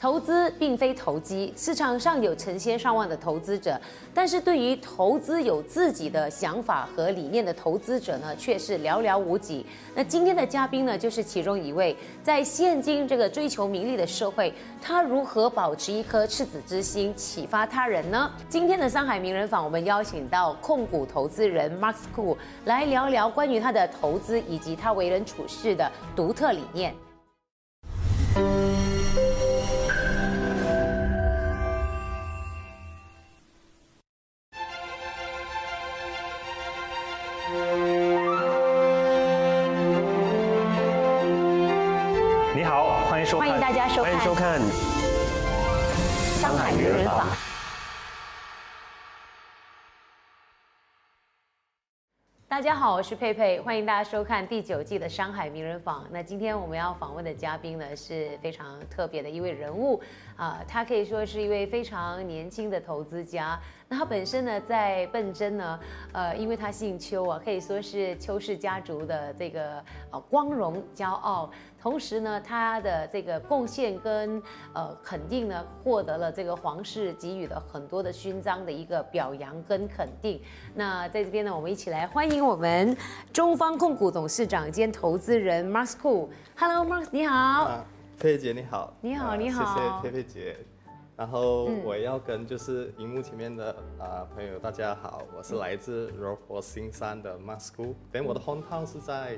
[0.00, 3.76] 投资并非投机，市场上有成千上万的投资者，
[4.14, 9.66] 但是对于投资有自己的想法和理念的投资者呢，却是寥寥无几。
[9.96, 11.96] 那今天的嘉宾呢，就是其中一位。
[12.22, 18.30] 在现今这个追求名利的社会，他如何保持一颗赤子之心，启发他人呢？
[18.48, 22.36] 今天的上海名人坊，我们邀请到控股投资人 Mark School
[22.66, 26.94] 来聊聊关于他的投资以及他为人处事的独特理念。
[52.58, 56.02] 大家好，我是佩佩，欢迎大家收看第九季的《山海名人坊》。
[56.10, 60.02] 那今天我们要访问的嘉宾呢是非常特别的一位人物
[60.36, 63.58] 啊、他可以说是一位非常年轻的投资家。
[63.88, 65.78] 那他本身呢在笨真呢，
[66.12, 71.48] 呃，因为他姓邱啊，可以说是邱氏家族的这个呃光荣骄傲。
[71.80, 74.42] 同时呢，他的这个贡献跟
[74.74, 80.40] 呃肯定呢，获得了这个皇室给予的很多的勋章的一个表扬跟肯定。
[80.74, 82.96] 那在这边呢，我们一起来欢迎我们
[83.32, 86.28] 中方控股董事长兼投资人 Mark School。
[86.56, 87.36] Hello Mark，你好。
[87.36, 87.84] 啊，
[88.18, 90.56] 佩佩姐你好，你好啊你好谢谢佩佩姐。
[91.16, 99.36] 然后嗯我要跟就是荧幕前面的啊、朋友大家好，我是来自柔佛新山的 m a s c o 等我的 hometown 是在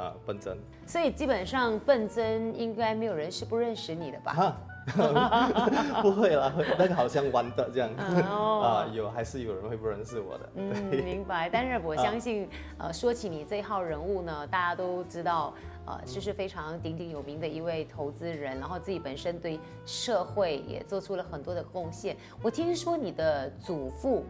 [0.00, 0.56] 啊笨真。
[0.86, 4.32] 所以基本上笨真应该没有人是不认识你的吧？
[4.32, 4.56] 哈，
[6.02, 7.90] 不会啦，会那个好像玩的这样
[8.28, 10.48] 哦 啊、有还是有人会不认识我的。
[10.56, 11.48] 嗯，明白。
[11.48, 12.48] 但是我相信，
[12.78, 15.52] 呃，说起你这一号人物呢，大家都知道，
[15.86, 22.16] 呃，这是非常鼎鼎有名的一位投资人，然后自己本身对社会也做出了很多的贡献。
[22.42, 24.24] 我听说你的祖父，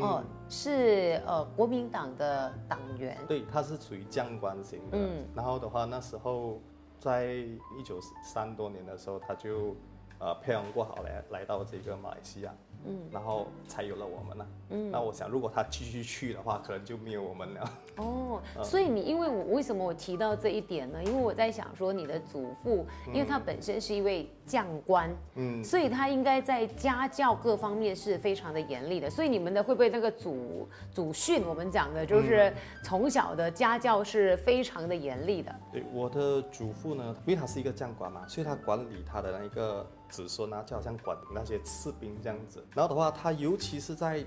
[0.00, 4.98] 哦、是呃国民党的党员，对，他是属于将官型的。
[4.98, 6.60] 嗯然后的话，那时候
[6.98, 7.34] 在
[7.78, 9.76] 一九三多年的时候，他就
[10.18, 12.54] 呃培养过好来来到这个马来西亚。
[12.86, 12.98] 嗯。
[13.10, 14.46] 然后才有了我们了。
[14.70, 14.90] 嗯。
[14.90, 17.72] 那我想，如果他继续去的话，可能就没有我们了。
[17.96, 21.02] 哦，所以你因为我为什么我提到这一点呢？
[21.04, 25.62] 因为我在想说你的祖父，因为他本身是一位将官，嗯。
[25.64, 29.08] 所以他应该在家教各方面是非常的严厉的。
[29.08, 32.52] 所以你们的会不会那个祖祖训，我们讲的就是
[32.84, 35.54] 从小的家教是非常的严厉的。
[35.72, 42.64] 对，我的祖父呢，因为他是一个将官嘛，所以他管理他的那一个子孙啊，就好像管那些士兵这样子。
[42.74, 44.24] 然后的话，他尤其是在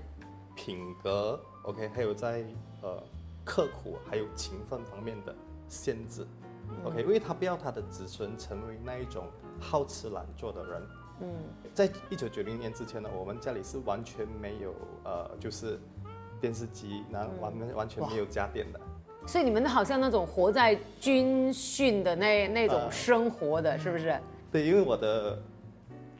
[0.54, 2.44] 品格，OK，还有在
[2.82, 3.02] 呃
[3.44, 5.34] 刻苦还有勤奋方面的
[5.68, 6.26] 限制
[6.84, 9.26] ，OK，因为他不要他的子孙成为那一种
[9.58, 10.82] 好吃懒做的人。
[11.22, 11.28] 嗯，
[11.74, 14.74] 在一九九零年之前呢，我们家里是完全没有
[15.04, 15.78] 呃，就是
[16.40, 18.80] 电视机，那完完全没有家电的。
[19.26, 24.18] 所以你们好像那种活在军训的那那种呃生活的，是不是？
[24.50, 25.38] 对，因为我的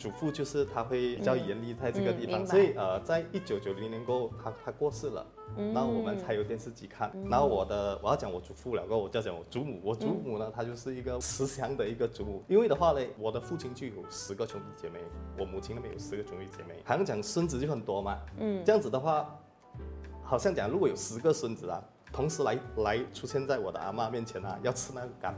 [0.00, 5.26] 祖父就是他会比较严厉在这个地方，嗯嗯所以呃，在一九九零年过后，他他过世了，
[5.58, 7.12] 嗯然后我们才有电视机看。
[7.28, 9.78] 然后我的我要讲我祖父了，过后我就要讲我祖母。
[9.84, 12.42] 我祖母呢，她就是一个慈祥的一个祖母。
[12.48, 15.00] 因为的话呢，我的父亲就有十个兄弟姐妹，
[15.38, 18.18] 我母亲那边有十个兄弟姐妹，好像讲孙子就很多嘛。
[18.38, 19.38] 嗯，这样子的话，
[20.24, 21.78] 好像讲如果有十个孙子啊，
[22.10, 25.34] 同时来来出现在我的阿妈面前啊，要吃那个肝，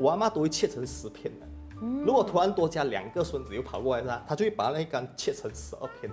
[0.00, 1.46] 我阿妈都会切成十片的。
[1.80, 6.12] 如果突然多加两个孙子又跑过来他他就会把那一杆切成十二片，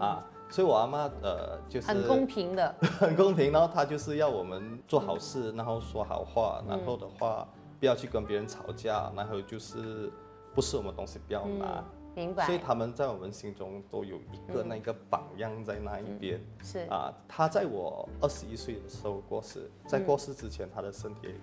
[0.00, 2.74] 啊，所以我阿妈呃就是很公平的。
[2.98, 7.46] 很公平，然后他就是要我们做好事，然后说好话，然后的话
[7.78, 10.10] 不要去跟别人吵架，然后就是
[10.54, 11.84] 不是我们东西不要拿，
[12.14, 12.46] 明白。
[12.46, 16.40] 所以他们在我们心中都有一个那个榜样在那一边。
[16.62, 16.80] 是。
[16.88, 21.34] 啊，他在我二十一岁的时候过世，在过世之前，他的身体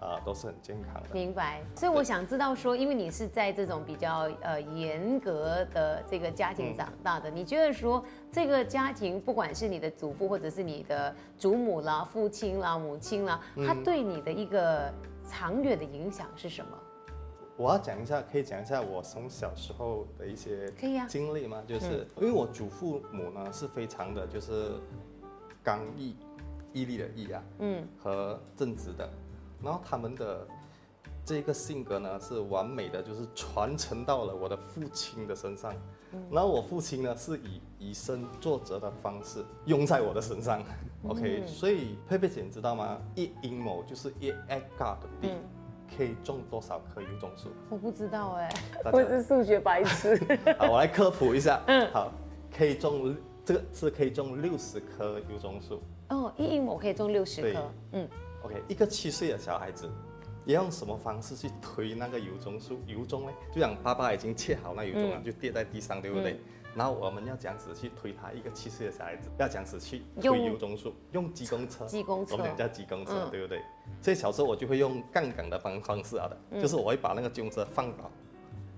[0.00, 1.08] 啊都是很健康的。
[1.12, 14.92] 明白，所以我想知道说，因为你是在这种比较呃严格的这个家庭长大的，你觉得说这个家庭，不管是你的祖父或者是你的祖母啦、父亲啦、母亲啦，他对你的一个
[15.28, 16.72] 长远的影响是什么？
[17.56, 20.72] 我要讲一下，可以讲一下我从小时候的一些
[21.06, 21.62] 经历吗？
[21.66, 24.80] 就是、因为我祖父母呢是非常的，就是
[25.62, 26.16] 刚毅、
[26.72, 29.06] 毅力的毅啊，嗯，和正直的，
[29.62, 30.46] 然后他们的
[31.24, 35.74] 这个性格呢是完美的，就是传承到了我的父亲的身上。
[36.30, 40.62] 然后我父亲呢是以以身作则的方式用在我的身上。
[41.06, 42.98] OK，所以佩佩姐你知道吗？
[43.14, 44.30] 一阴谋就是一
[44.76, 45.30] God 的地。
[45.96, 47.48] 可以种多少棵油棕树？
[47.68, 48.48] 我不知道哎，
[48.92, 50.16] 我是数学白痴。
[50.56, 51.60] 好，我来科普一下。
[51.66, 52.12] 嗯，好，
[52.56, 55.82] 可以种这个是可以种六十棵油棕树。
[56.10, 57.72] 哦，一英亩可以种六十对棵。
[57.90, 58.08] 嗯，
[58.42, 59.90] OK，一个七岁的小孩子，
[60.46, 62.80] 要用什么方式去推那个油棕树？
[62.86, 65.24] 油棕呢，就像爸爸已经切好那油棕了，嗯。
[65.24, 66.40] 就跌在地上，对不对？
[66.74, 72.32] 然后我们要这样子去推他，一个七岁的小孩子要这样子去推油棕树，用机公车，机公车。
[72.34, 73.30] 我们讲叫机公车，嗯。
[73.30, 73.60] 对不对？
[74.00, 76.62] 所以小时候我就会用杠杆的方方式啊的，嗯。
[76.62, 78.10] 就是我会把那个机公车放倒，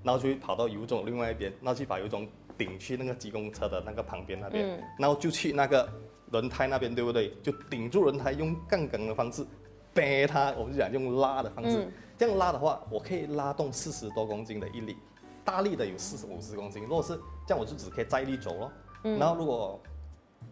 [0.02, 2.26] 然后就会跑到油棕另外一边，然后去把油棕
[2.56, 4.82] 顶去那个机公车的那个旁边那边，嗯。
[4.98, 5.86] 然后就去那个
[6.32, 7.32] 轮胎那边，对不对？
[7.42, 9.46] 就顶住轮胎，用杠杆的方式
[9.94, 11.84] 掰它，我们就讲用拉的方式。
[11.84, 14.96] 嗯这样拉的话，我可以拉动四十多公斤的一力，
[15.44, 16.82] 大力的有四十五十公斤。
[16.84, 18.72] 如果是这样，我就只可以载力走咯。
[19.02, 19.80] 嗯然后如果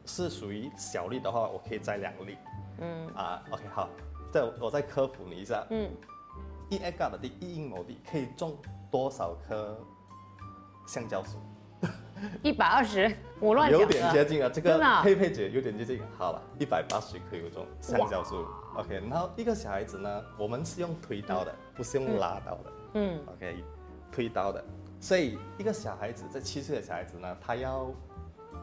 [0.04, 2.36] 是属于小力的话，我可以载两力。
[2.80, 3.88] 嗯啊，OK 好，
[4.32, 5.64] 再我再科普你一下。
[5.70, 5.88] 嗯，
[6.70, 8.56] 一 a 的地，一英亩地可以种
[8.90, 9.78] 多少棵
[10.88, 11.38] 橡胶树？
[12.42, 14.24] 一百二十，我乱讲有点接。
[14.24, 16.00] 近啊，这个佩佩姐有点接近。
[16.18, 18.44] 好了，一百八十棵有种橡胶树。
[18.76, 22.72] OK，然后一个小孩子呢，我们是用推刀的，不是用拉刀的。
[22.94, 23.64] 嗯，OK，
[24.12, 24.64] 推刀的。
[25.00, 27.90] 所以一个小孩子，在七岁的小孩子呢，他要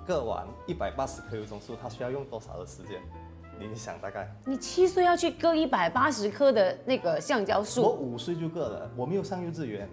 [0.05, 3.01] 割完一百八十棵油棕树，他需要用多少的时间？
[3.59, 4.31] 你想大概？
[4.45, 9.89] 你七岁要去割一百八十棵的那个橡胶树我树，五岁就割了，我没有上幼稚园。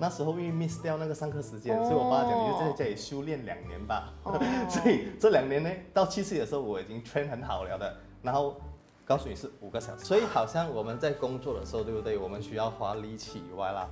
[0.00, 4.12] 那时候因为 miss 掉那个上课时间，哦所以我爸讲你就在家里修炼两年吧。
[4.24, 7.96] 哦 所以这两年呢，到七岁的时候我已经 train 很好了的。
[8.22, 8.56] 然后
[9.04, 12.16] 告诉你是五个小时，所以好像我们在工作的时候，对不对？
[12.16, 13.88] 我们需要花力气以外啦，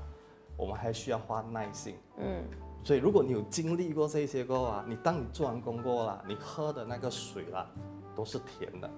[0.57, 1.97] 我们还需要花耐心。
[2.17, 2.45] 嗯，
[2.85, 7.67] 所以如果你有经历过这些过后啊，你当你做完工过啦，你喝的那个水啦，
[8.15, 8.91] 都是甜的。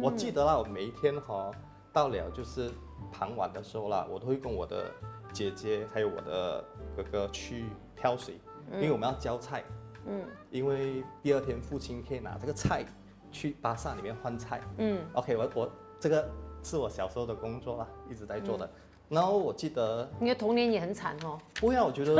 [0.00, 1.50] 我记得啦，我每一天哈、
[1.92, 2.70] 到了就是
[3.18, 4.90] 傍晚的时候啦，我都会跟我的
[5.34, 6.64] 姐姐还有我的
[6.96, 7.64] 哥哥去
[7.96, 8.38] 挑水，
[8.74, 9.64] 因为我们要浇菜。
[10.06, 12.84] 嗯，因为第二天父亲可以拿这个菜
[13.32, 14.60] 去巴萨里面换菜。
[14.78, 16.30] 嗯，OK，我我这个
[16.62, 18.70] 是我小时候的工作啦，一直在做的。
[19.08, 22.14] 然后我记得，你的童年也很惨哦，不要，我觉得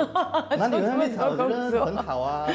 [0.56, 2.48] 哪里 那边好，我觉得很好啊。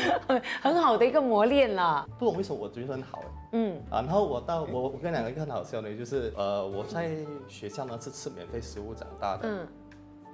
[0.62, 2.06] 很好的一个磨练啦。
[2.18, 3.50] 不懂为什么我觉得很好哎。
[3.54, 7.18] 嗯，啊，然后我到我我跟你讲一个很好笑的，就是呃我在
[7.48, 9.68] 学校呢是吃免费食物长大的，嗯，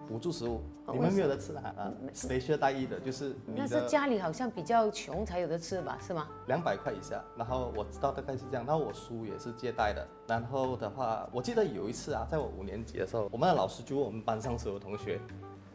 [0.07, 6.27] 补助食物，哦你们没有得吃啊啊，special 待遇的，就是你那是家里好像比较穷才有的吃吧，是吗？
[6.47, 15.19] 两百块以下，然后我知道大概是这样，然后我叔也是借贷的，然后的话，我记得有一次啊，在我五年级的时候，我们的老师就问我们班上所有同学，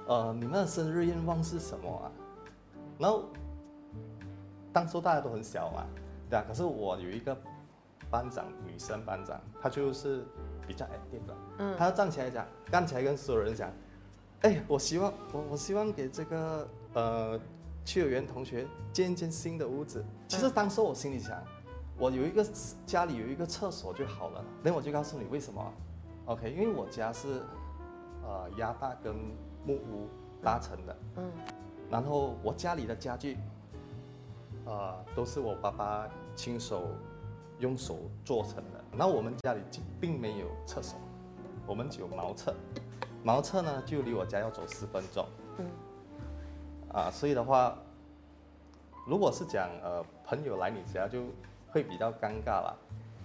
[0.06, 2.10] 呃，你们的生日愿望是什么啊？
[2.98, 3.24] 然后
[4.72, 5.84] 当时候大家都很小嘛，
[6.28, 7.36] 对啊，可是我有一个
[8.10, 10.24] 班长，女生班长，她就是
[10.68, 13.70] 比较 active 的，嗯她要站起来讲，站起来跟所有人讲，
[14.42, 17.40] 哎，我希望我我希望给这个呃
[17.84, 20.02] 去有缘同学建一间新的屋子。
[20.28, 21.37] 其实当时我心里想，
[21.98, 22.42] 我有一个
[22.87, 24.42] 家里有一个厕所就好了。
[24.62, 25.72] 那我就告诉你为什么
[26.25, 26.50] ，OK？
[26.50, 27.42] 因为我家是
[28.22, 29.14] 呃鸭大跟
[29.66, 30.08] 木屋
[30.42, 31.31] 搭成的，嗯
[31.90, 33.37] 然后我家里的家具，
[34.64, 36.88] 呃都是我爸爸亲手
[37.58, 38.82] 用手做成的。
[38.96, 39.60] 然后我们家里
[40.00, 40.98] 并没有厕所，
[41.66, 42.54] 我们只有茅厕。
[43.22, 45.26] 茅厕呢就离我家要走十分钟。
[45.58, 45.67] 嗯
[46.93, 47.76] 啊，所以的话，
[49.06, 51.23] 如果是讲呃朋友来你家，就
[51.71, 52.75] 会比较尴尬啦，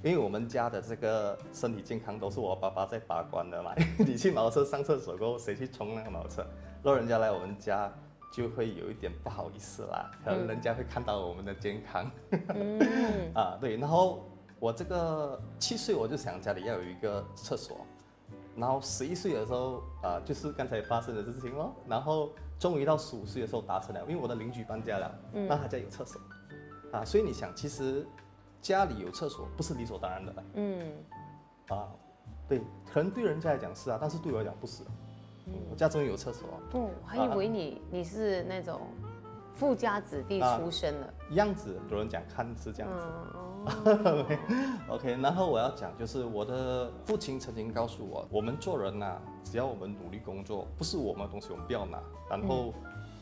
[0.03, 3.73] 因为我们家的这个身体健康都是我爸爸在把关的嘛。
[4.05, 6.45] 你去茅厕上厕所过后，谁去冲那个茅厕？
[6.83, 7.91] 如果人家来我们家，
[8.31, 12.11] 就会有一点不好意思啦，可能人家会看到我们的健康。
[12.49, 12.79] 嗯
[13.33, 14.29] 啊，对，然后
[14.59, 17.77] 我这个七岁我就想家里要有一个厕所，
[18.55, 26.21] 然后十一岁的时候呃，就是刚才发生的事情咯，然后终于到十五岁的时候达成了，因为我的邻居搬家了，那他家有厕所，
[26.91, 28.07] 啊，所以你想，其实
[28.61, 30.33] 家里有厕所不是理所当然的。
[30.53, 30.93] 嗯，
[31.67, 31.89] 啊，
[32.47, 34.83] 对，可能对人家来讲是啊，但是对我来讲不是，
[35.47, 35.53] 嗯。
[35.69, 38.81] 我家终于有厕所，哦，我还以为你你是那种
[39.53, 41.13] 富家子弟啊出身的。
[41.31, 43.05] 样子有人讲看是这样子。
[43.35, 43.54] 嗯，
[44.87, 52.73] 哦 OK，然后我要讲就是我的父亲曾经告诉我，我们做人呐、只要我们努力工作，不是我们的东西我们不要拿，然后、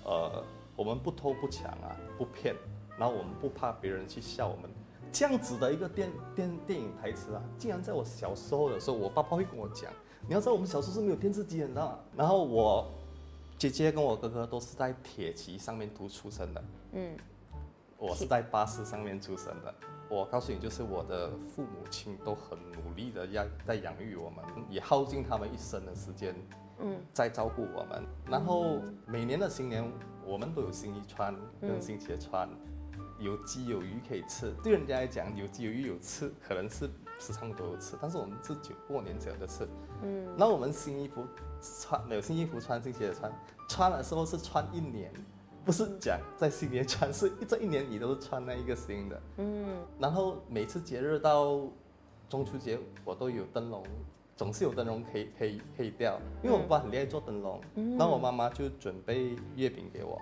[0.06, 0.44] 呃
[0.76, 2.56] 我们不偷不抢啊，不骗，
[2.98, 4.68] 然后我们不怕别人去笑我们，
[5.12, 9.92] 这样子的一个电电电影台词啊，竟然在我小时候的时候，我爸爸会跟我讲，
[10.28, 12.00] 你要知道我们小时候是没有电视机的，你知道吗？
[12.18, 12.92] 然后我
[13.56, 17.16] 姐姐跟我哥哥都是在铁骑上面读出生的，嗯，
[18.04, 19.74] 我是在巴士上面出生的。
[20.10, 26.36] 我告诉你，就是我的父母亲都很努力的要在养育我们，也耗尽他们一生的时间，
[26.80, 28.04] 嗯，在照顾我们。
[28.30, 29.90] 然后每年的新年，
[30.26, 32.50] 我们都有新衣穿，跟新鞋穿，
[33.20, 34.54] 有鸡有鱼可以吃。
[34.62, 39.66] 对人家来讲，有鸡有鱼有吃，可能是时常都有吃，但是我们自己过年才有的吃。
[40.02, 41.26] 嗯，那我们新衣服
[41.62, 43.32] 穿，有新衣服穿，新鞋穿，
[43.70, 45.10] 穿的时候是穿一年。
[45.66, 49.22] 不是讲在新年穿，是这一年你都是穿那一个新的。
[49.38, 51.62] 嗯，然后每次节日到
[52.30, 53.82] 中秋节，我都有灯笼，
[54.36, 57.62] 总是有灯笼可以可以可以吊，因为我爸很厉害做灯笼。
[57.76, 60.22] 嗯，那我妈妈就准备月饼给我。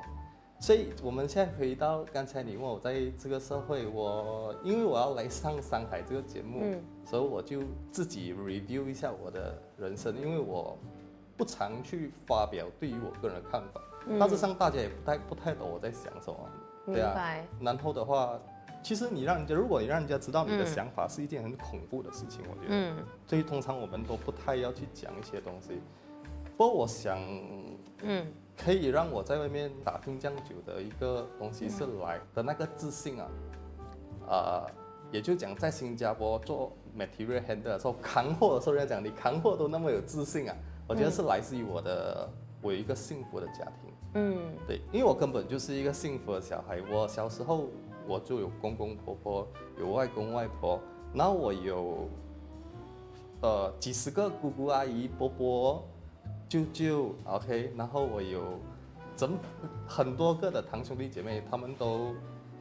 [0.60, 10.78] 所以我们现在回到刚才你问我在这个社会，我因为我要来上上海这个节目，所以我就自己 review 一下我的人生，因为我
[11.36, 13.82] 不常去发表对于我个人的看法。
[14.20, 16.50] 大致上大家也不太不太懂我在想什么，
[16.88, 17.16] 对啊。
[17.60, 18.40] 然后的话，
[18.82, 22.70] 其实你让人家，如果你让人家知道你的想法，是一件很恐怖的事情，我觉得。
[22.70, 22.98] 嗯。
[23.28, 25.80] 所以通常我们都不太要去讲一些东西。
[26.58, 27.20] 不过我想，
[28.02, 28.26] 嗯，
[28.58, 33.28] 可以让我在外面打拼这样久的一个东西是来的那个自信啊，
[34.28, 34.66] 啊，
[35.12, 40.56] 也就讲在新加坡做 material handler 的时候扛货的时候，人家讲你扛货都那么有自信啊，
[40.88, 42.28] 我觉得是来自于我的。
[42.64, 44.38] 我有一个幸福的家庭，嗯，
[44.68, 46.82] 对，因为我根本就是一个幸福的小孩。
[46.92, 47.68] 我小时候
[48.08, 49.48] 我就有公公婆婆，
[49.80, 50.80] 有外公外婆，
[51.14, 52.10] 然后我有，
[53.42, 55.88] 呃，几十个姑姑阿姨伯伯，
[56.50, 58.60] 舅舅，OK，然后我有，
[59.16, 59.38] 整
[59.88, 62.14] 很多个的堂兄弟姐妹，他们都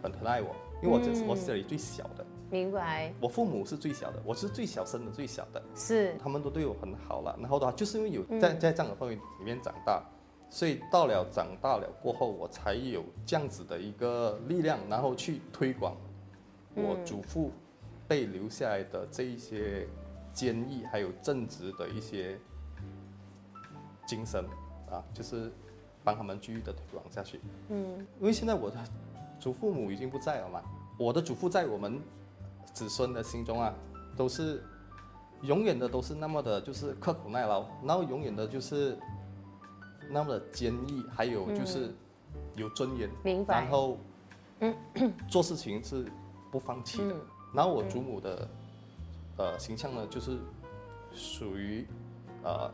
[0.03, 2.25] 很疼爱我，因为我这是我是这里最小的。
[2.49, 7.37] 明白，我父母是最小的，我是最小生的，最小的，是，他们都对我很好了。
[7.41, 10.05] 然后的话，就是因为有在在这样的氛围里面长大，
[10.51, 15.97] 所以到了长大了过后，我才有这样子的一个力量，然后去推广
[16.75, 17.53] 我祖父
[18.07, 19.87] 被留下来的这一些
[20.35, 22.39] 坚毅还有正直的一些
[24.07, 24.45] 精神
[24.91, 25.51] 啊，就是
[26.05, 27.41] 帮他们继续的推广下去。
[27.69, 28.77] 嗯，因为现在我的
[29.39, 30.61] 祖父母已经不在了嘛，
[30.99, 31.99] 我的祖父在我们。
[32.73, 33.75] 子孙的心中啊，
[34.17, 34.63] 都是
[35.43, 38.97] 永远的都是那么的，就是刻苦耐劳，然后永远的就是
[40.11, 41.95] 那么的坚毅，还有就是
[42.57, 43.61] 有尊严，明白。
[43.63, 43.97] 然后
[45.29, 46.07] 做事情是
[46.51, 47.15] 不放弃的。
[47.55, 48.49] 然后我祖母的
[49.37, 50.39] 呃形象呢，就是
[51.13, 51.87] 属于
[52.43, 52.71] 呃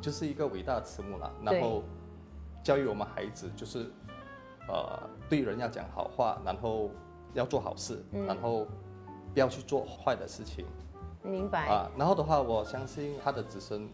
[0.00, 1.32] 就是一个伟大的慈母了。
[1.42, 1.82] 然后
[2.62, 3.90] 教育我们孩子，就是
[4.68, 6.90] 呃对人要讲好话，然后
[7.34, 8.66] 要做好事，然后。
[9.32, 10.66] 不要去做坏的事情，
[11.22, 11.88] 明白啊。
[11.96, 13.88] 然后的话，我相信他的子孙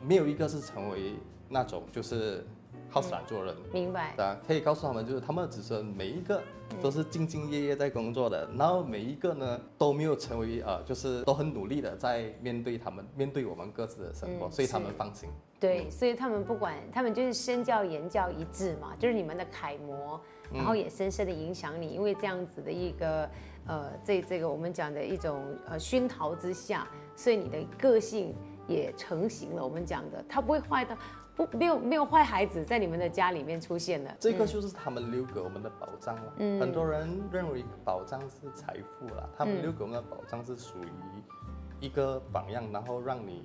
[0.00, 1.14] 没有一个是成为
[1.48, 2.46] 那种就是
[2.88, 4.36] 好吃懒做人，明白啊。
[4.46, 6.42] 可以告诉他们，就是他们的子孙每一个
[6.80, 15.28] 都是兢兢业业在工作的，然后每一个呢都没有成为呃，就是都很努力的在面对他们面对我们各自的生活，所以他们放心。
[15.60, 20.20] 对，所以他们不管他们就是身教言教一致嘛，就是你们的楷模，
[20.52, 23.28] 然后也深深的影响你，因为这样子的一个。
[23.66, 28.34] 呃，这这个我们讲的一种呃熏陶之下，所以你的个性
[28.68, 29.64] 也成型了。
[29.64, 30.96] 我们讲的，他不会坏的，
[31.34, 34.14] 不没有没有坏孩子在你们的家里面出现了。
[34.20, 36.34] 这个就是他们留给我们的保障了。
[36.36, 40.86] 嗯，很多人认为保障是财富了，他们留给我们的保障是属于
[41.80, 43.42] 一个榜样，然后让你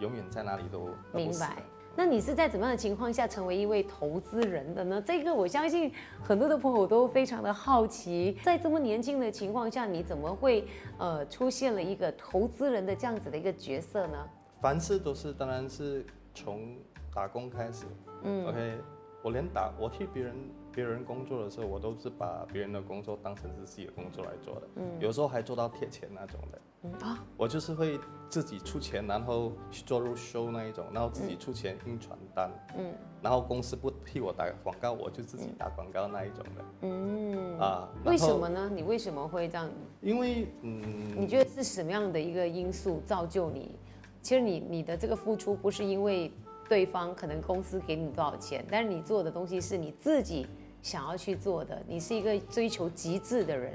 [0.00, 1.62] 永远在哪里都明白。
[1.96, 5.00] 那你是在怎么样的情况下成为一位投资人的呢？
[5.06, 10.66] 这个我相信很多的朋友都非常的好奇，在这么年轻的情况下，你怎么会
[10.98, 14.28] 呃出现了一个投资人的这样子的一个角色呢？
[14.64, 16.02] 凡事都是，当然是
[16.34, 16.74] 从
[17.14, 17.84] 打工开始。
[18.22, 18.78] 嗯，OK，
[19.22, 20.34] 我连打我替别人。
[20.74, 27.96] 别人工作的时候，我都是把别人的工作当成是自己的工作来做的，嗯，有时候还做到贴钱那种的，嗯啊，我就是会
[28.28, 32.92] 自己出钱，然后去做入收那一种，然后自己出钱印传单，嗯，
[33.22, 38.68] 然后公司不替我打广告，我就自己打广告那一种的，嗯啊，为什么呢？
[38.68, 39.70] 你为什么会这样？
[40.00, 40.82] 因为嗯，
[41.16, 43.78] 你觉得是什么样的一个因素造就你？
[44.24, 46.32] 其实你你的这个付出不是因为
[46.68, 50.48] 对方可能公司给你多少钱，但是你做的东西是你自己。
[50.84, 53.74] 想要去做的，你是一个追求极致的人。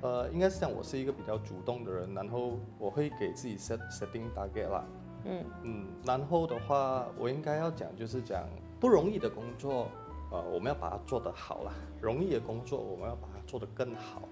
[0.00, 4.84] 呃，应该是讲我是一个比较主动的人，然后我会给自己设设定 target 啦。
[5.26, 8.48] 嗯嗯，然后的话，我应该要讲就是讲
[8.80, 9.88] 不容易的工作，
[10.32, 11.74] 呃，我们要把它做得好啦。
[12.00, 14.22] 容易的工作，我们要把它做得更好，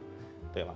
[0.55, 0.75] 对吗？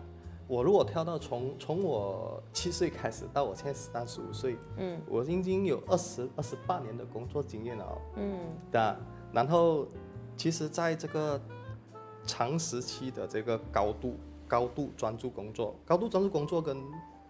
[0.51, 7.85] 我如果跳到从从我七岁开始到我现在三十五岁，嗯，我已经有二十二十八年的工作经验了。
[7.85, 8.39] 哦嗯，
[8.73, 8.81] 对
[9.33, 9.87] 然后。
[10.37, 11.39] 其实，在这个
[12.25, 14.17] 长时期的这个高度、
[14.49, 16.79] 高度专注工作、高度专注工作跟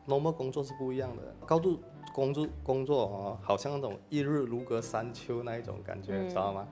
[0.06, 1.80] normal 工作是不一样的，高度
[2.14, 6.68] 工作工作哦，好像那种一日如隔三秋那一种感觉，知道吗？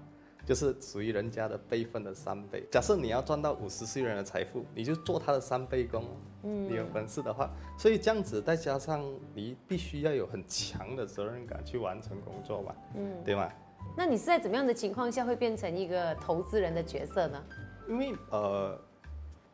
[0.48, 2.66] 就是属于人家的辈分的三倍。
[2.72, 6.02] 假设你要赚到五十岁人的财富，你就做他的三倍工。
[6.42, 12.74] 嗯，你有本事的话，所以这样子再加上你必须要有很强的责任感去完成工作嘛。
[12.94, 13.46] 嗯，对吗？
[13.94, 17.44] 那你是在怎么样的情况下会变成一个投资人的角色呢？
[17.86, 18.80] 因为呃，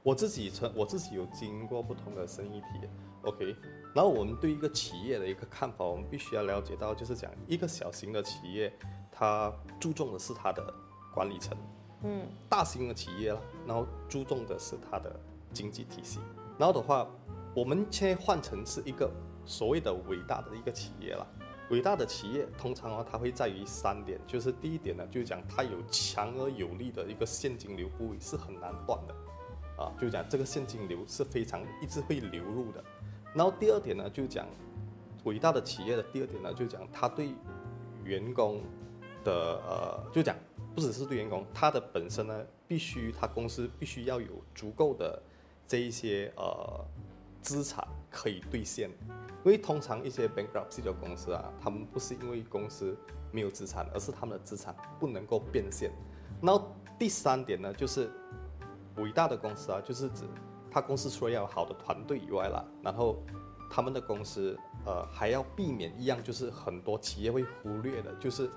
[0.05, 2.89] 我自己曾我自己有经过不同的生意体
[3.23, 3.57] ，OK。
[3.97, 8.73] 然后我们对一个企业的一个看法，我们必须要了解到，就是讲一个小型的企业，
[9.11, 10.63] 它注重的是它的。
[11.15, 11.57] 管理层，
[12.03, 15.15] 嗯，大型的企业了，然后注重的是它的
[15.53, 16.19] 经济体系，
[16.59, 17.09] 然后的话，
[17.55, 19.09] 我们现在换成是一个
[19.47, 21.25] 所谓的伟大的一个企业了。
[21.71, 29.15] 伟大的企业通常啊，它会在于三点，就是第一点呢，就是讲它有强而有力的一个现金流部位是很难断的，
[29.83, 32.85] 啊，就讲这个现金流是非常一直会流入的。
[33.33, 34.47] 然后第二点呢，就讲
[35.25, 37.31] 伟大的企业的第二点呢，就讲它对
[38.05, 38.61] 员工
[39.25, 39.33] 的
[39.67, 40.37] 呃，就讲。
[40.75, 45.23] 不只是对员工，他的本身呢，必须他公司必须要有足够的
[45.69, 46.85] 这一些呃
[47.41, 48.91] 资产可以兑现，
[49.45, 52.97] 因为通常一些 bankruptcy 的公司啊，他们不是因为公司
[53.31, 55.93] 没有资产，而是他们的资产不能够变现。
[56.43, 58.11] 然后第三点呢，就是
[58.97, 60.25] 伟大的公司啊，就是指
[60.71, 63.23] 他公司除了要有好的团队以外啦，然后
[63.71, 68.51] 他们的公司呃还要避免一样，就是很多企业会忽略的，就是。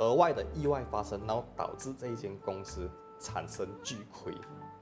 [0.00, 4.34] 额外的意外发生，然后导致这一间公司产生巨亏，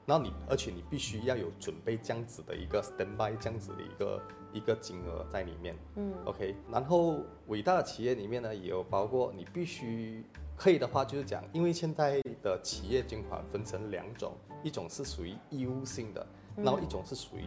[0.05, 4.21] 那你而且你必须要有准备这样子的一个 standby 这样子的一个
[4.53, 10.23] 一个金额在里面，嗯，OK，然后伟大的企业里面呢也有包括你必须
[10.55, 14.33] 可以的话就是讲，因为现在的企业捐款分成两种，
[14.63, 17.43] 一种是属于义务性的，然后一种是属于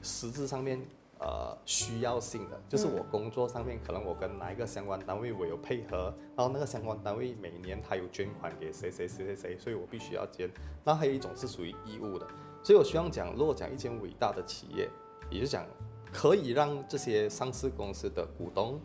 [0.00, 0.80] 实质上面。
[1.24, 10.50] 呃，需要性的就是我工作上面可能我跟哪一个相关单位我有配合，然后那个相关单位每年他有捐款给谁谁谁谁谁，所以我必须要捐。
[10.82, 12.26] 那还有一种是属于义务的，
[12.64, 14.90] 所以我希望讲，如果讲一间伟大的企业，
[15.30, 15.64] 也就讲
[16.12, 18.80] 可以让这些上市公司的股东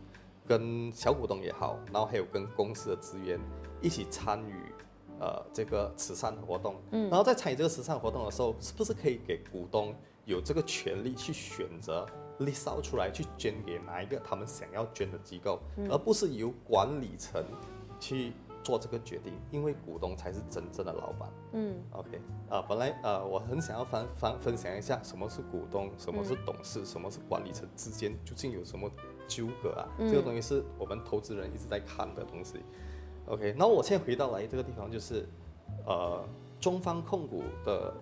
[0.45, 3.39] 跟小股东也好，然后还有跟公司的职员
[3.81, 4.53] 一起参与
[5.19, 9.95] 呃这个慈善活动，嗯，然后在参与这个慈善活动的时候，是不是可以给股东
[10.25, 12.05] 有这个权利去选择
[12.39, 17.43] ？list out 出来去捐给哪一个他们想要捐的机构，而不是由管理层
[17.99, 21.29] 去做这个决定，因为股东才是真正的老板。
[21.53, 28.87] 嗯，OK，啊，本来呃我很想要分分分享一下什么是股东，什么是董事，什么是管理层之间究竟有什么
[29.27, 29.89] 纠葛啊？
[29.99, 32.59] 这个东西是我们投资人一直在看的东西。
[33.25, 35.27] OK，那我现在回到来这个地方就是，
[35.85, 36.23] 呃，
[36.59, 37.93] 中方控股的。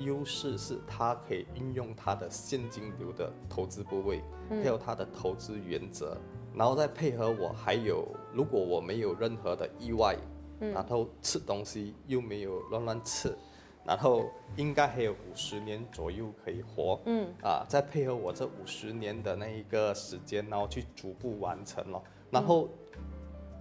[0.00, 6.16] 优势是它可以运用它的现金流的投资部位，还有它的投资原则，
[6.54, 10.16] 然后再配合我还有，如果我没有任何的意外，
[10.58, 13.36] 然后吃东西又没有乱乱吃，
[13.84, 22.68] 然后应该还有五十年左右可以活，嗯，啊，再配合我这五十年的那一个时间，然后去逐步完成了，然后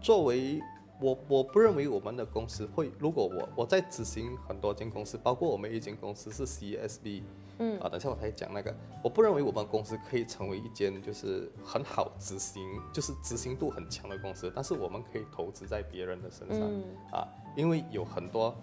[0.01, 0.61] 作为。
[1.01, 7.23] 我我不认为我们的公司会，如果我我在执行很多间公司，包括我们一间公司是 CSB，
[7.59, 12.61] 嗯，啊，等下我才讲那个，我不认为我们公司可以成为一间就是很好执行，
[12.93, 16.69] 就是执行度很强的公司，但是我们可以投资在别人的身上，
[17.11, 18.55] 啊，因为有很多。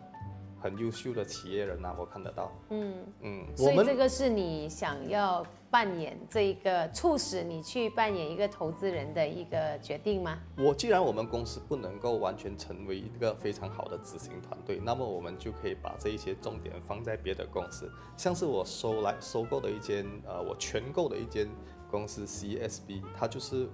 [0.66, 2.50] 很优秀的企业人呐，我看得到。
[2.70, 10.40] 嗯嗯，所以这个是你想要扮演这一个促使你去扮演一个投资人的一个决定吗？
[10.58, 21.48] 我既然我们公司不能够完全成为一个非常好的执行团队，那么我们就可以把这一些重点放在别的公司，像是我收来收购的一间呃，我全购的一间
[21.88, 23.68] 公司 CSB，它就是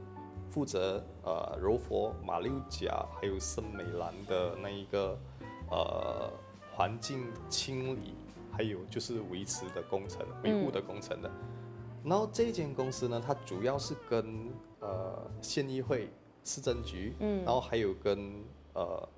[0.50, 5.18] 负责呃柔佛、马六甲还有森美兰的那一个
[5.70, 6.30] 呃。
[6.74, 8.14] 环境清理，
[8.50, 11.30] 还有就是维持的工程、维护的工程的。
[12.04, 16.10] 然后这间公司呢，它主要是跟呃县议会、
[16.44, 19.08] 市政局，嗯，然后还有跟呃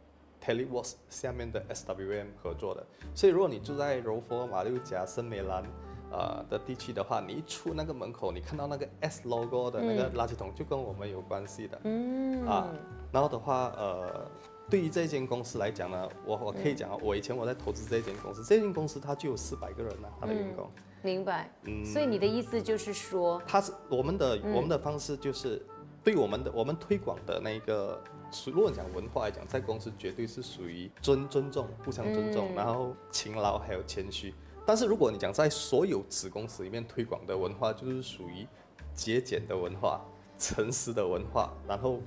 [0.43, 2.85] Teleworks 下面的 SWM 合作的。
[3.15, 5.65] 所以如果你住在柔佛、马六甲、森美兰
[6.11, 11.81] 呃的地区的话，你一出那个门口，你看到那个 S logo 的那个垃圾桶，就跟我们有关系的。
[11.85, 12.69] 嗯啊，
[13.13, 14.29] 然后的话呃。
[14.71, 20.71] 对于这间公司来讲呢，我我可以讲啊，我以前我在投资这间公司，这间公司它就有四百个人呢，它的员工。
[21.03, 21.51] 明白。
[21.65, 21.85] 嗯。
[21.85, 25.65] 所以你的意思就是说，它是我们的我们的方式就是，
[26.03, 28.03] 对我们的我们推广的那个，
[28.47, 34.35] 如果讲文化来讲，在公司绝对是属于尊尊重、互相尊重，然后勤劳还有谦虚。
[34.67, 38.47] 但是如果你讲在所有子公司里面推广的文化，就是属于
[38.95, 40.01] 节俭的文化、
[40.39, 42.01] 诚实的文化，然后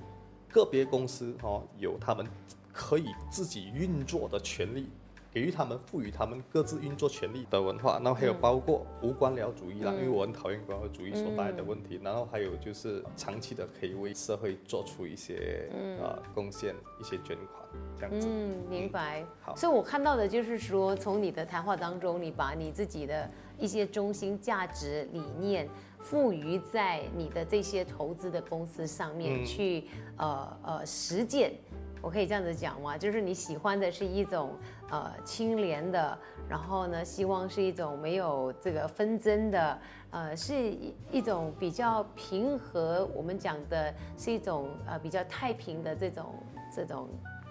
[0.48, 2.26] 个别公司哦有他们
[2.72, 4.88] 可以自己运作的权利。
[5.30, 12.00] 给予他们赋予他们各自运作权利的文化，然后还有包括无官僚主义啦，因为我很讨厌官僚主义所带来的问题。
[12.02, 15.68] 然后还有就是长期的可以为社会做出一些
[16.00, 18.26] 呃贡献，一些捐款这样子。
[18.28, 19.22] 嗯，明白。
[19.42, 25.68] 好所以我看到的就是说，从你的谈话当中，你把你自己的一些中心价值理念
[26.00, 29.84] 赋予在你的这些投资的公司上面嗯去，
[30.16, 31.52] 呃呃实践。
[32.00, 32.96] 我可以这样子讲吗？
[32.96, 34.56] 就是你喜欢的是一种
[34.88, 36.16] 呃清廉的，
[36.48, 39.78] 然后呢，希望是一种没有这个纷争的，
[40.10, 46.32] 呃，是一一种比较平和，我们讲的是一种呃比较太平的这种
[46.72, 47.08] 这种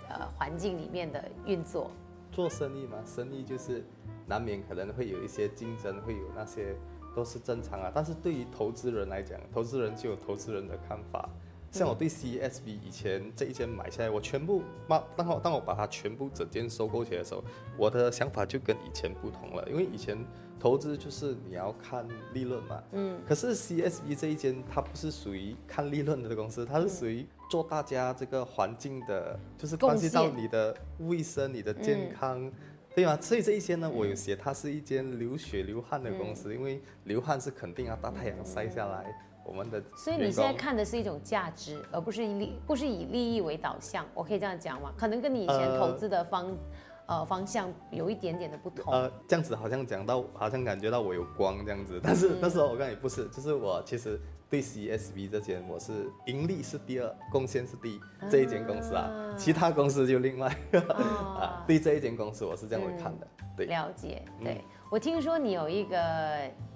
[0.07, 1.91] 呃环境里面的运作。
[2.31, 3.83] 做生意嘛，生意就是
[4.25, 6.73] 难免可能会有一些竞争，会有那些
[7.17, 7.91] 都是正常啊。
[7.93, 11.27] 但是对于投资人来讲，投资人就有投资人的看法。
[11.69, 17.43] 像我对 CSB 以前这一间买下来，我全部当当我当我把它全部整间收购起来的时候，
[17.77, 19.67] 我的想法就跟以前不同了。
[19.69, 20.17] 因为以前
[20.57, 32.49] 投资就是你要看利润嘛，嗯，可是 CSB 这一间它不是属于看利润的公司，它是属于做大家这个环境的，就是关系到你的卫生、你的健康。
[32.97, 33.15] 对吗？
[33.21, 44.03] 所以这一些呢，我有写它是一间流血流汗的公司，因为流汗是肯定要大太阳晒下来，我们的所以你现在看的是一种价值，而不是以利不是以利益为导向。
[44.15, 44.91] 我可以这样讲吗？
[44.97, 46.57] 可能跟你以前呃投资的方、
[47.05, 48.91] 呃方向有一点点的不同。
[48.91, 60.47] 呃，这样子好像讲到，好像感觉到我有光这样子，但是、但是我刚才不是，就是我其实对 CSV 这间我是盈利是第二，贡献是第一，这一间公司啊，其他公司就另外
[60.89, 65.97] 啊，对这一间公司我是这样子看的，对，了解，对、嗯我听说你有一个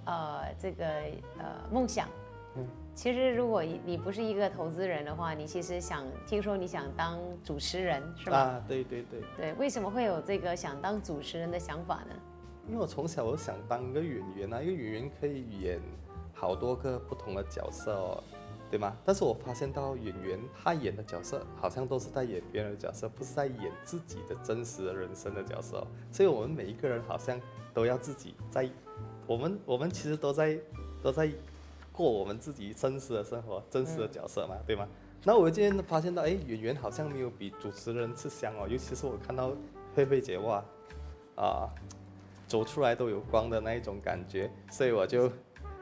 [0.06, 0.86] 呃这个
[1.38, 2.08] 呃梦想。
[2.58, 2.68] 嗯。
[2.94, 8.38] 其实，如果你不是一个投资人的话，你其实想听说你想当主持人是吧？
[8.38, 12.14] 啊，对对对，对，为什么会有这个想当主持人的想法呢？
[12.68, 15.80] 因为我从小我想当一个演员啊，一个演员可以演
[16.42, 18.24] 好多个不同的角色哦，
[18.72, 18.98] 对吗？
[19.06, 25.86] 但是我发现到演员他演的角色好像都是在演别人的角色，不是在演自己的真实的人生的角色。
[26.12, 27.40] 所以我们每一个人好像
[27.76, 28.68] 都要自己在，
[29.28, 30.60] 我们我们其实都在
[31.04, 31.32] 都在
[31.94, 34.88] 过我们自己真实的生活、真实的角色嘛，对吗？
[35.24, 39.52] 那我今天发现到，哎，演员好像没有比主持人吃香哦，尤其是我看到
[39.96, 40.66] 佩佩姐哇，
[41.36, 41.70] 啊，
[42.48, 45.32] 走出来都有光的那一种感觉，所以我就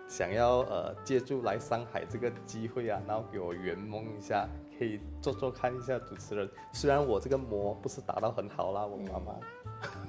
[0.10, 6.50] 想要呃借助来上海这个机会啊，然后给我圆梦一下，可以做做看一下主持人。
[6.74, 9.36] 虽然我这个模不是打到很好啦，我妈妈。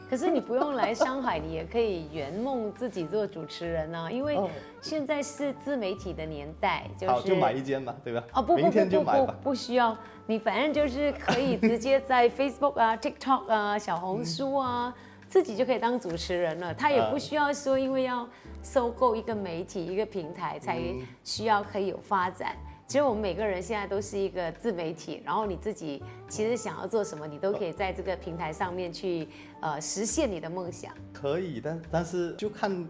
[0.09, 4.49] 可是你不用来上海，你也可以圆梦自己做主持人啊，因为哦
[4.81, 8.25] 现在是自媒体的年代，就是好，就买一间吧，对吧？
[8.33, 9.33] 哦不不不不不。
[9.45, 9.95] 不需要，
[10.27, 14.93] 你反正就是可以直接在 Facebook 啊、TikTok 啊、小红书啊，
[15.31, 16.75] 自己就可以当主持人了。
[16.75, 18.29] 他也不需要说，因为要
[18.63, 20.83] 收购一个媒体、一个平台才
[21.23, 22.57] 需要可以有发展。
[22.89, 29.29] 其实我们每个人现在都是一个自媒体，然后你自己其实想要做什么，你都可以在这个平台上面去
[29.61, 30.93] 呃实现你的梦想。
[31.13, 32.85] 可以，但但是就看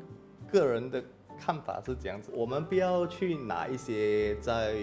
[0.50, 1.05] 个人的
[1.38, 2.31] 看法是这样子。
[2.35, 4.76] 我们不要去拿一些在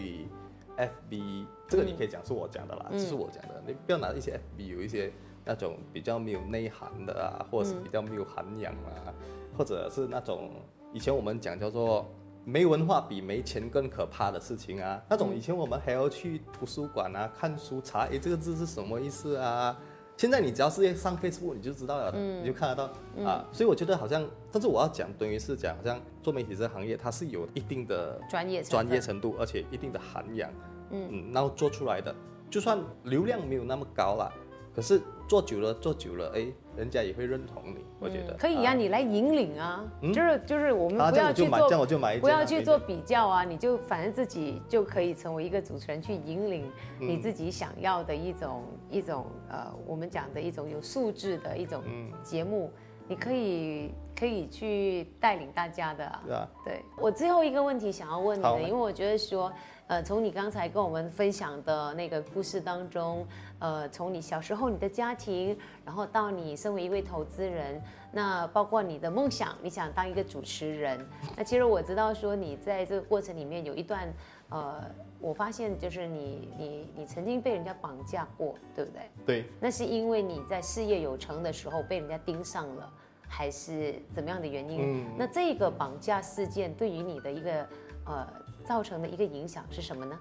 [0.77, 3.63] FB，这个你可以讲是我讲的啦，这是我讲的。
[3.65, 5.11] 你不要拿一些 FB 有一些
[5.47, 9.09] 那种比较没有内涵的啊，或者是比较没有涵养啊，
[9.57, 10.51] 或者是那种
[10.93, 12.05] 以前我们讲叫做。
[12.49, 15.03] 没文化比没钱更可怕的事情啊！
[15.09, 19.77] 那种以前我们还要去图书馆啊看书查，诶，这个字是什么意思啊？
[20.15, 22.85] 现在你只要是上 Facebook 你就知道了，你就看得到、
[23.25, 23.45] 啊。
[23.51, 30.49] 所以我觉得好像，但是我要讲，等于是讲，好像做媒体这个行业，它是有一定的专业专业程度，而且一定的涵养，
[30.91, 32.15] 嗯然后做出来的，
[32.49, 34.31] 就算流量没有那么高啦，
[34.73, 52.11] 可是做久了做久了，哎，人家也会认同你，我觉得、可以啊、你来引领啊，就是就是我们啊，不要去做这样我就买一不要去做比较啊，你就反正自己就可以成为一个主持人，去引领嗯你自己想要的一种、一种呃，我们讲的一种有素质的一种嗯。
[52.23, 52.71] 节目，
[53.07, 56.21] 你可以可以去带领大家的、啊。
[56.25, 56.81] 对啊，对。
[56.97, 59.51] 我最后一个问题想要问你的，因为我觉得说，
[59.87, 63.25] 呃，从你刚才跟我们分享的那个故事当中，
[63.59, 70.99] 呃，从你小时候你的家庭，然后到你身为一位投资人，那包括你的梦想，你想当一个主持人，
[71.35, 74.11] 那其实我知道说你在这个过程里面有一段，
[74.49, 74.83] 呃，
[75.19, 79.01] 我发现就是你你你曾经被人家绑架过，对不对？
[79.25, 82.91] 对，那是因为你在事业有成的时候被人家盯上了，
[83.27, 84.79] 还是怎么样的原因？
[84.81, 85.05] 嗯。
[85.17, 87.67] 那这个绑架事件对于你的一个
[88.05, 88.27] 呃
[88.65, 90.17] 造成的一个影响是什么呢？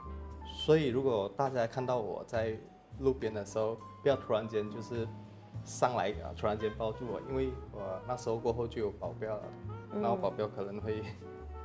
[0.55, 2.59] 所以如果大家看到我在
[2.99, 5.07] 路边的时候，不要突然间就是
[5.65, 9.43] 上来啊，突然间抱住我，因为我那时候过后就有保镖了，
[10.01, 11.03] 然后保镖可能会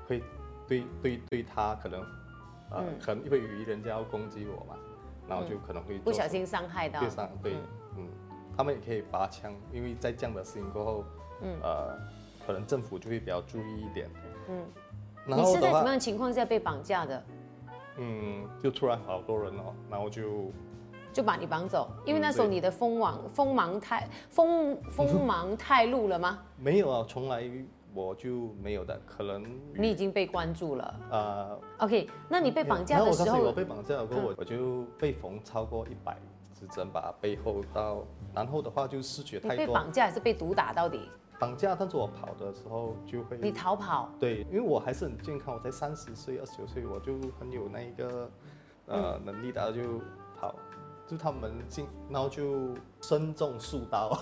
[0.08, 0.23] 会
[0.67, 2.01] 对对对他可能
[2.69, 4.75] 呃可能会以为人家要攻击我嘛，
[5.27, 6.99] 然后就可能会不小心伤害到。
[6.99, 7.54] 对上对，
[7.97, 8.08] 嗯，
[8.58, 11.06] 他们也可以拔枪，因为在这样的事情过后，
[11.41, 11.97] 嗯，呃，
[12.45, 14.10] 可能政府就会比较注意一点，
[14.49, 14.63] 嗯，
[15.25, 17.23] 然你是在什么样的，情况下被绑架的？
[17.97, 20.51] 嗯，就突然好多人哦，然后就
[21.12, 26.39] 就把你绑走，因为那时候你的锋芒锋芒太锋锋 芒太露了吗？
[26.58, 27.43] 没有啊，从来
[27.93, 29.43] 我就没有的，可能
[29.75, 30.95] 你已经被关注了。
[31.12, 36.17] 呃，OK，那你被绑架的时候，嗯我被绑架了过后，我我就被缝超过一百
[36.58, 37.97] 支针吧，背后到，
[38.34, 41.10] 然后的话就失血你被太多，绑架还是被毒打到底？
[41.41, 48.30] 绑架，但是我跑的时候就会你逃跑，对，因为我还是很健康，我才三十岁、二十九岁，我就很有那一个
[48.86, 49.25] 呃嗯。
[49.25, 49.99] 能力的，然后就
[50.39, 50.54] 跑，
[51.08, 54.15] 就他们进，然后就身中数刀，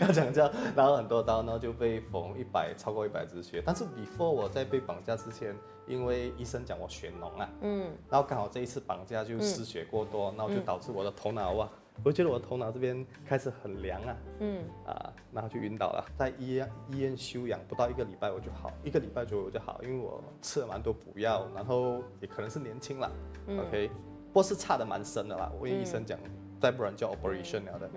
[0.00, 3.62] 要 讲这样，然后很多刀，然后就被缝一百超过一百只血。
[3.64, 11.70] 但是 before 我在被绑架之前，因为医生讲我血脓啊，嗯，然后刚好这一次绑架就失血过多，然后就导致我的头脑啊，
[12.04, 23.10] 我觉得我头脑这边开始很凉啊，嗯，啊，然后就晕倒了，在医院医院休养不到一个礼拜我就好，一个礼拜左右我就好，因为我吃了蛮多补药，然后也可能是年轻了、
[23.48, 26.18] o k 不过是差的蛮深的啦，我跟医生讲，
[26.60, 27.90] 再不然叫 operation 了的，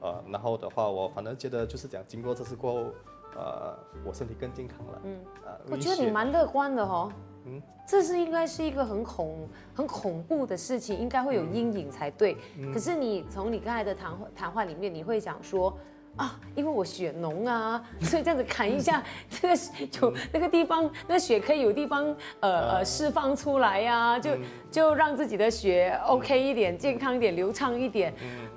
[0.00, 2.90] 呃，然后的话我反正觉得就是讲经过这次过后，
[3.36, 7.12] 呃，我身体更健康了，嗯，呃，我觉得你蛮乐观的哦。
[7.46, 12.36] 嗯这是应该是一个很恐很恐怖的事情，应该会有阴影才对。
[12.58, 15.76] 嗯可是你从你刚才的谈话谈话里面，你会讲说。
[16.16, 19.54] 啊，因为我血浓啊， 所以这样子砍一下，这个
[20.02, 22.04] 有那个地方，那血可以有地方
[22.40, 24.30] 呃呃释放出来呀、就
[24.72, 28.12] 就让自己的血 OK 一点，健康一点，流畅一点。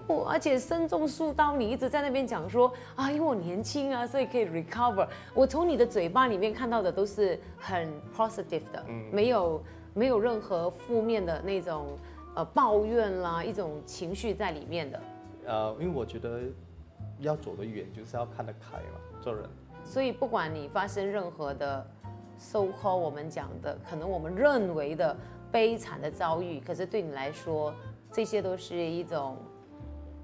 [0.08, 5.08] 我而且身中数刀，你一直在那边讲说啊，因为我年轻啊，所以可以 recover。
[5.34, 9.64] 我从你的嘴巴里面看到的都是很 positive 的，没有
[9.94, 11.98] 没有任何负面的那种
[12.36, 15.02] 呃抱怨啦，一种情绪在里面的。
[15.46, 16.42] 呃，因为我觉得
[17.20, 19.50] 要走得远就是要看得开嘛，做人。
[19.86, 21.86] 所以不管你发生任何的
[22.38, 25.16] so call 我们讲的，可能我们认为的
[25.52, 27.74] 悲惨的遭遇，可是对你来说，
[28.12, 29.38] 这些都是一种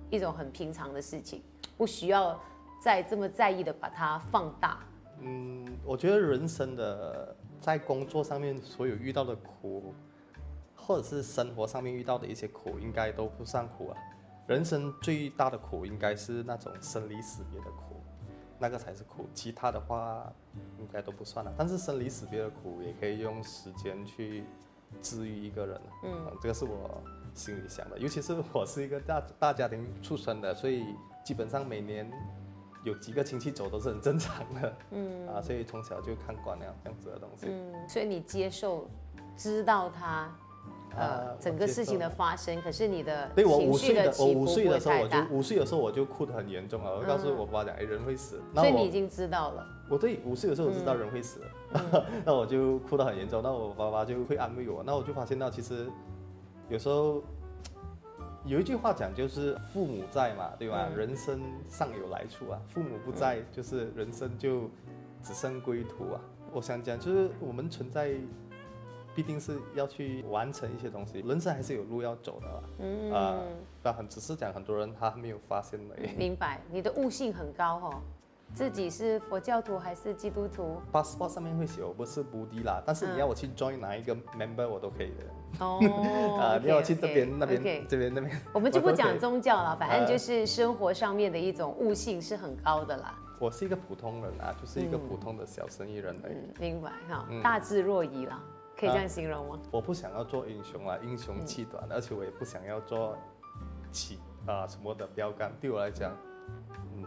[0.10, 1.42] 一种很平常的事情，
[1.78, 2.40] 不需要
[2.82, 4.80] 再这么在意的把它放大。
[5.22, 9.94] 嗯，我觉得人生的在工作上面所有遇到的苦，
[10.76, 13.98] 或者是生活上面遇到的一些苦，应该都不算苦啊。
[14.48, 18.02] 人生最大的苦应该是那种生离死别的苦，
[18.58, 20.32] 那个才是苦，其他的话
[20.80, 21.54] 应该都不算了。
[21.58, 24.44] 但是生离死别的苦也可以用时间去
[25.02, 27.98] 治愈一个人，嗯，这个是我心里想的。
[27.98, 30.84] 尤其是我是一个大 大家庭出身的，所以
[31.24, 32.10] 基本上每年
[32.84, 37.48] 有几个亲戚走都是很正常的，嗯啊，所以从小就看惯了这样子的东西。
[37.50, 38.88] 嗯，所以你接受，
[39.36, 40.34] 知道他，
[40.96, 48.42] 呃啊，整个事情的发生，可是你的对我五岁的，我五岁的时候我就，五岁的时候我就哭得很严重了，我告诉我爸讲，哎，人会死。
[48.56, 49.66] 所以你已经知道了。
[49.90, 51.42] 我对五岁的时候我知道人会死，
[52.24, 55.90] 那我就哭得很严重，那我爸爸就会安慰我，那我就发现到其实
[56.70, 57.22] 有时候
[58.46, 60.88] 有一句话讲就是父母在嘛，对吧？
[60.96, 64.70] 人生尚有来处啊，父母不在就是人生就
[65.22, 66.22] 只剩归途啊。
[66.54, 68.16] 我想讲就是我们存在。
[69.16, 72.64] 必定是要去完成一些东西，人生还是有路要走的啦。
[72.78, 73.42] 嗯，啊，
[73.82, 76.16] 但很只是讲很多人他没有发现而已。
[76.16, 78.02] 明白，你的悟性很高哦。
[78.54, 85.66] 自己是佛教徒还是基督徒？passport 上面会写我不是布迪啦，但是你要我去 join 哪一个 member 我都可以的。
[85.66, 85.80] 哦，
[86.40, 89.18] 啊，你要我去这边那边这边那边，我们就不讲。
[89.20, 93.16] 宗教了，反正呃就是生活上面的一种悟性是很高的啦。
[93.40, 96.34] 我是一个普通人啊，就是一个普通的小生意人而已。
[96.34, 98.42] 嗯，明白哈，嗯大智若愚啦，
[98.78, 99.60] 可以这样形容吗？
[99.72, 103.18] 我不想要做英雄啦，英雄气短，而且我也不想要做
[103.92, 105.52] 起啊、什么的标杆。
[105.62, 106.12] 对我来讲，
[106.96, 107.04] 嗯，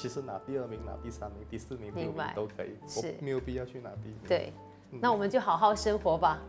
[0.00, 4.20] 其实拿第二名、拿第三名、第四名、第五名明白都可以，是我没有必要去拿第一名。
[4.26, 4.52] 对，
[4.92, 6.40] 嗯那我们就好好生活吧。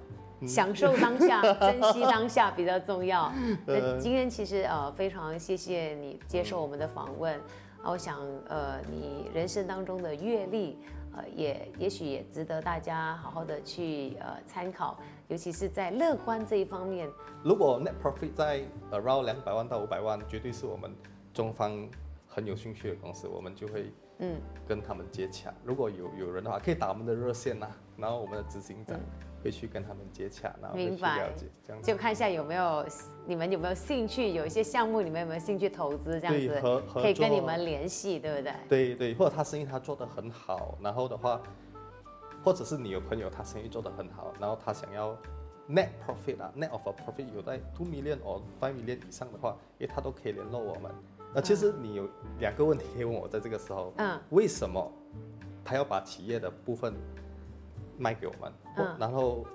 [0.48, 3.32] 享受当下， 珍惜当下比较重要。
[3.68, 7.36] 那今天其实呃非常谢谢你接受我们的访问，
[7.84, 10.80] 啊，我想呃你人生当中的阅历，
[11.16, 17.08] 呃也也许也值得大家好好的去呃参考，尤其是在乐观这一方面，
[17.44, 20.92] 如果 net profit 在 around 两百万到五百万，绝对是我们
[21.36, 21.88] 中方
[22.34, 25.54] 很有兴趣的公司，我们就会嗯，跟他们接洽。
[25.65, 28.98] 如果有有人的话，可以打我们的热线呐、然后我们的执行长
[29.44, 31.91] 会去跟他们接洽，然后会去嗯明白了解这样子。
[31.91, 32.86] 就看一下有没有
[33.26, 36.62] 你们有没有兴趣，有一些项目你们有没有兴趣投资这样子，
[36.94, 38.54] 可以跟你们联系，对不对？
[38.70, 41.41] 对对，或者他生意他做得很好，然后的话，
[42.46, 45.17] 或者是你有朋友他生意做得很好，然后他想要
[45.67, 50.89] net profit 啊，net of a profit 有在 two million or five million 以上的话，因为他都可以联络我们。
[51.34, 52.08] 那其实你有
[52.39, 54.91] 两个问题可以问我，在这个时候，嗯，为什么
[55.63, 56.94] 他要把企业的部分
[57.98, 58.52] 卖给我们？
[58.78, 59.46] 嗯然后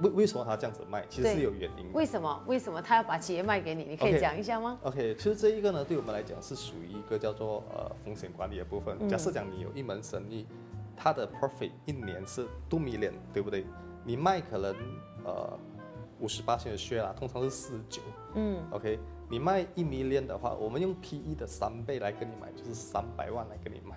[0.00, 1.04] 为为什么他这样子卖？
[1.08, 1.92] 其实是有原因的。
[1.92, 2.42] 为什么？
[2.46, 3.84] 为什么他要把企业卖给你？
[3.84, 8.96] 你可以讲一下吗？OK，其实这一个呢，对我们来讲是属于一个叫做呃风险管理的部分。
[9.00, 10.46] 嗯假设讲你有一门生意，
[10.96, 13.66] 它的 profit 一年是 two million，对不对？
[14.04, 14.74] 你卖可能
[15.24, 15.58] 呃
[16.20, 18.00] 五十八千的 share 啦，通常是四十九。
[18.34, 18.98] 嗯 OK，
[19.30, 23.96] 你卖一 million 的话，我们用 PE 的三倍来跟你买，就是三百万来跟你买。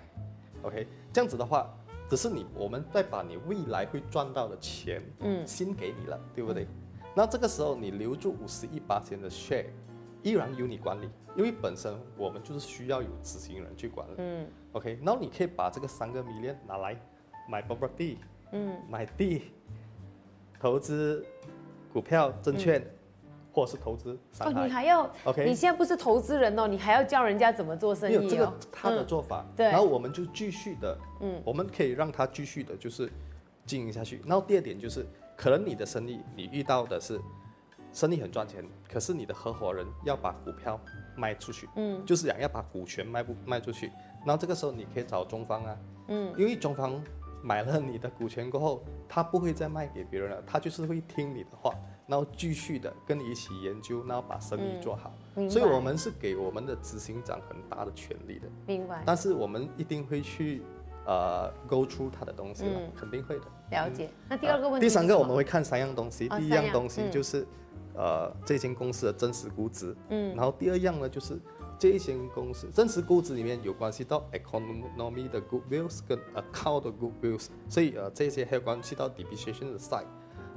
[0.62, 1.74] OK，这样子的话，
[2.08, 6.66] 只是你我们再把你未来会赚到的钱，嗯先给你了，对不对？
[7.14, 9.66] 那这个时候你留住五十亿八千的 share，
[10.22, 14.14] 依然由你管理，因为本身我们就是需要有执行人去管理。
[14.18, 16.96] 嗯 OK，然后你可以把这个三个 million 拿来
[17.48, 18.16] 买 property，
[18.52, 19.52] 嗯，买地，
[20.60, 21.24] 投资
[21.92, 22.82] 股票、证券，
[23.52, 24.50] 或者是投资哦。
[24.50, 28.54] 你还要 OK 你现在不是投资人哦，你还要教人家怎么做生意没有这个哦。
[28.72, 29.66] 他的做法，对。
[29.66, 31.40] 然后我们就继续的，嗯。
[31.44, 33.10] 我们可以让他继续的，就是
[33.66, 34.20] 经营下去。
[34.26, 37.20] 然后第二点就是，可能你的生意你遇到的是
[37.92, 40.80] 生意很赚钱，可是你的合伙人要把股票
[41.14, 42.04] 卖出去，嗯。
[42.06, 43.92] 就是想要把股权卖不卖出去。
[44.24, 45.76] 然后这个时候你可以找中方啊，
[46.08, 46.32] 嗯。
[46.38, 47.02] 因为中方
[47.42, 51.74] 买了你的股权过后，他不会再卖给别人了，他就是会听你的话，
[52.06, 55.12] 然后继续的跟你一起研究，然后把生意做好。
[55.48, 59.02] 所以我们是给我们的执行长很大的权利的，明白。
[59.06, 60.62] 但是我们一定会去
[61.06, 62.92] 呃 go through 他的东西了，嗯。
[62.94, 63.46] 肯定会的。
[63.70, 64.10] 了解。
[64.28, 67.10] 那第二个问题啊第三个我们会看三样东西，哦第一三样样东西嗯。
[67.10, 67.46] 就是、
[67.94, 70.34] 呃这间公司的真实估值，嗯。
[70.36, 71.38] 然后第二样呢就是
[71.78, 80.04] 这一间公司真实估值里面有关系到 economy 的 goodwills 跟 account 的 goodwills，所以呃这些还有关系到 depreciation 的 side。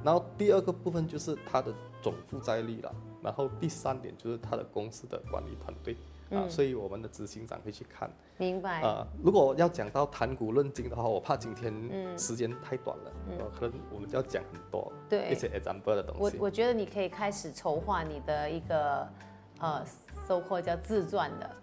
[0.06, 5.94] 然后第二个部分就是它的总负债率了，然后第三点就是它的公司的管理团队
[6.30, 8.08] 啊，嗯所以我们的执行长会去看。
[8.38, 8.82] 明白。
[8.82, 16.36] 啊、如果要讲到谈股论金的话，我怕今天嗯时间太短了，呃可能我们就要讲很多对一些 example 的东西。
[16.38, 19.08] 我我觉得你可以开始筹划你的一个
[19.58, 19.84] 呃
[20.28, 21.62] 收获叫自传的，嗯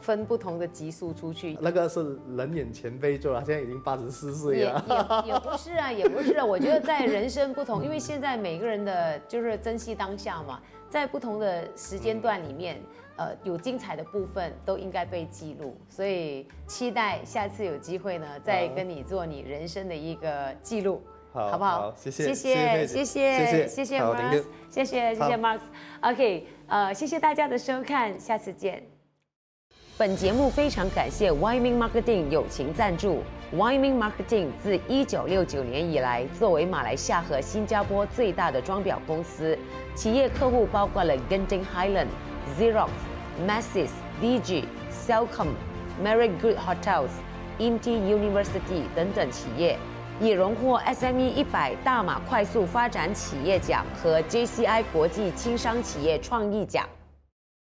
[0.00, 1.58] 分不同的级数出去。
[1.60, 4.84] 那个是人眼前辈做了，现在已经八十四岁了。
[5.24, 6.44] 也也,不是啊，也不是啊。
[6.44, 12.80] 我觉得在人生不同，因为现在每个人的就是珍惜当下嘛，在不同的时间段里面，
[13.16, 15.76] 呃，有精彩的部分都应该被记录。
[15.88, 21.02] 所以期待下次有机会呢，再跟你做你人生的一个记录。
[21.32, 21.94] 好不好,好？
[21.96, 25.58] 谢谢，谢谢，谢谢，谢谢，谢谢，谢谢，谢谢，谢谢 Mark。
[26.00, 28.93] OK，呃，谢谢大家的收看，下次见。
[29.96, 33.22] 本节目非常感谢 w y m i n g Marketing 友情赞助。
[33.52, 39.56] w y m i n g Marketing 自一九六九年以来，作为马来西亚和新加坡最大的装裱公司，
[39.94, 42.08] 企业客户包括了 Genting Highland、
[42.58, 42.88] Xerox、
[43.46, 44.64] Masses、DG、
[45.06, 45.50] Cellcom、
[46.02, 47.10] Marriott Good Hotels、
[47.60, 49.78] Inti University 等等企业，
[50.20, 56.84] 也荣获 SME 一百大马快速发展企业奖和 JCI 国际轻商企业创意奖。